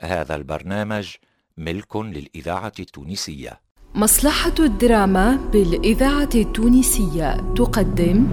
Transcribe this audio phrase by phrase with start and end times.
[0.00, 1.08] هذا البرنامج
[1.56, 3.60] ملك للإذاعة التونسية.
[3.94, 8.26] مصلحة الدراما بالإذاعة التونسية تقدم.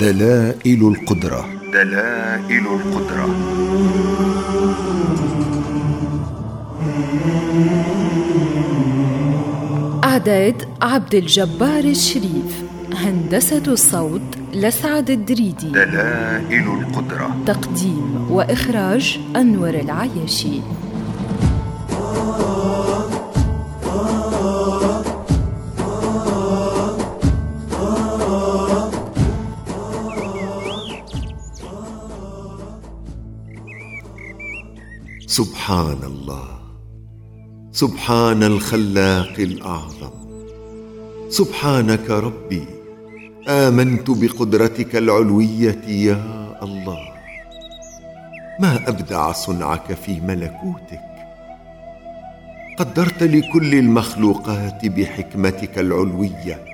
[0.00, 1.48] دلائل القدرة.
[1.72, 4.37] دلائل القدرة.
[10.28, 12.62] إعداد عبد الجبار الشريف
[12.94, 14.20] هندسة الصوت
[14.54, 15.68] لسعد الدريدي.
[15.68, 17.36] دلائل القدرة.
[17.46, 20.60] تقديم وإخراج أنور العياشي.
[35.26, 36.48] سبحان الله.
[37.72, 40.27] سبحان الخلاق الأعظم.
[41.30, 42.64] سبحانك ربي
[43.48, 46.98] آمنت بقدرتك العلوية يا الله.
[48.60, 51.00] ما أبدع صنعك في ملكوتك.
[52.78, 56.64] قدرت لكل المخلوقات بحكمتك العلوية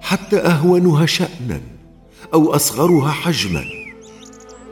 [0.00, 1.60] حتى أهونها شأنا
[2.34, 3.64] أو أصغرها حجما.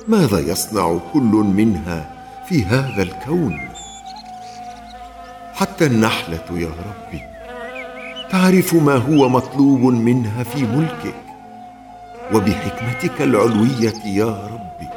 [0.08, 3.60] ماذا يصنع كل منها في هذا الكون؟
[5.54, 7.35] حتى النحلة يا ربي.
[8.30, 11.14] تعرف ما هو مطلوب منها في ملكك
[12.34, 14.88] وبحكمتك العلوية يا ربي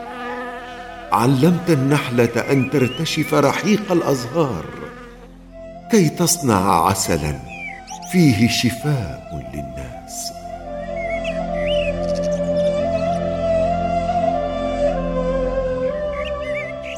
[1.12, 4.66] علمت النحلة أن ترتشف رحيق الأزهار
[5.92, 7.40] كي تصنع عسلا
[8.12, 10.34] فيه شفاء للناس.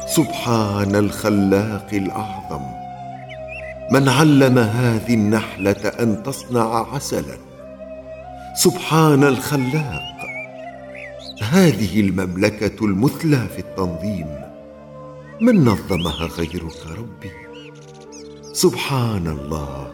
[0.06, 2.81] سبحان الخلاق الأعظم.
[3.92, 7.38] من علم هذه النحلة أن تصنع عسلا.
[8.56, 10.02] سبحان الخلاق.
[11.42, 14.26] هذه المملكة المثلى في التنظيم.
[15.40, 17.30] من نظمها غيرك ربي؟
[18.52, 19.90] سبحان الله.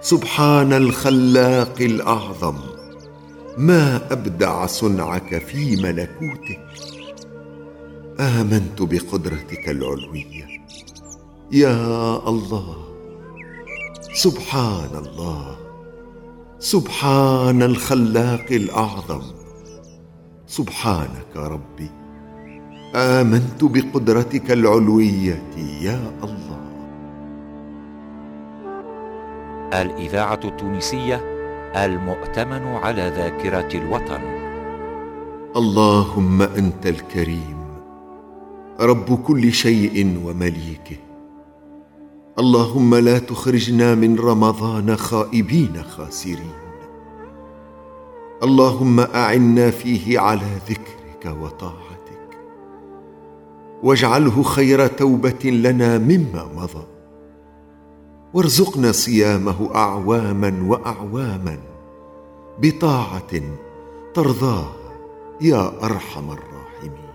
[0.00, 2.56] سبحان الخلاق الأعظم.
[3.58, 6.60] ما أبدع صنعك في ملكوتك.
[8.20, 10.46] آمنت بقدرتك العلوية.
[11.52, 12.95] يا الله.
[14.16, 15.56] سبحان الله
[16.58, 19.22] سبحان الخلاق الأعظم.
[20.46, 21.90] سبحانك ربي.
[22.94, 25.42] آمنت بقدرتك العلوية
[25.80, 26.60] يا الله.
[29.82, 31.20] الإذاعة التونسية
[31.76, 34.22] المؤتمن على ذاكرة الوطن.
[35.56, 37.58] اللهم أنت الكريم.
[38.80, 41.05] رب كل شيء ومليكه.
[42.38, 46.52] اللهم لا تخرجنا من رمضان خائبين خاسرين.
[48.42, 52.38] اللهم أعنا فيه على ذكرك وطاعتك.
[53.82, 56.86] واجعله خير توبة لنا مما مضى.
[58.34, 61.58] وارزقنا صيامه أعواما وأعواما
[62.62, 63.42] بطاعة
[64.14, 64.72] ترضاها
[65.40, 67.12] يا أرحم الراحمين.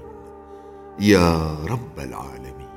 [0.99, 2.70] يا رب العالمين.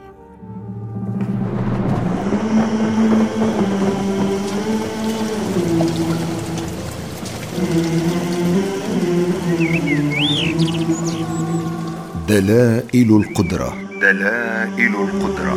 [12.35, 13.75] دلائل القدرة.
[14.01, 15.55] دلائل القدرة.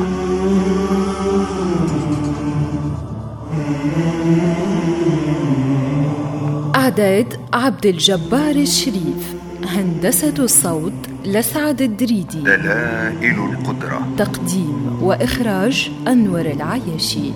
[6.76, 10.94] إعداد عبد الجبار الشريف هندسة الصوت
[11.26, 12.42] لسعد الدريدي.
[12.42, 14.08] دلائل القدرة.
[14.18, 17.32] تقديم وإخراج أنور العياشي.